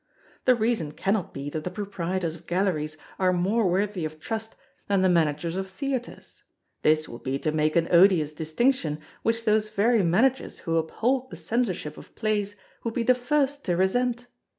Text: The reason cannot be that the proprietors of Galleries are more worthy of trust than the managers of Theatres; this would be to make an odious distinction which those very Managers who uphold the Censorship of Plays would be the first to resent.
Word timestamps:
The 0.45 0.55
reason 0.55 0.93
cannot 0.93 1.31
be 1.31 1.51
that 1.51 1.63
the 1.63 1.69
proprietors 1.69 2.33
of 2.33 2.47
Galleries 2.47 2.97
are 3.19 3.31
more 3.31 3.69
worthy 3.69 4.03
of 4.03 4.19
trust 4.19 4.55
than 4.87 5.03
the 5.03 5.09
managers 5.09 5.55
of 5.55 5.69
Theatres; 5.69 6.41
this 6.81 7.07
would 7.07 7.21
be 7.21 7.37
to 7.37 7.51
make 7.51 7.75
an 7.75 7.87
odious 7.91 8.33
distinction 8.33 8.97
which 9.21 9.45
those 9.45 9.69
very 9.69 10.01
Managers 10.01 10.57
who 10.61 10.75
uphold 10.77 11.29
the 11.29 11.37
Censorship 11.37 11.99
of 11.99 12.15
Plays 12.15 12.55
would 12.83 12.95
be 12.95 13.03
the 13.03 13.13
first 13.13 13.63
to 13.65 13.77
resent. 13.77 14.25